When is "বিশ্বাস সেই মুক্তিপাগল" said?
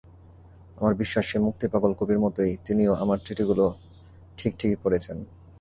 0.93-1.91